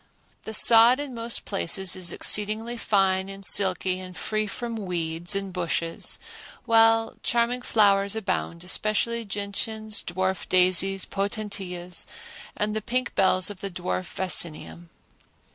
[0.45, 5.53] The sod in most places is exceedingly fine and silky and free from weeds and
[5.53, 6.17] bushes;
[6.65, 12.07] while charming flowers abound, especially gentians, dwarf daisies, potentillas,
[12.57, 14.89] and the pink bells of dwarf vaccinium.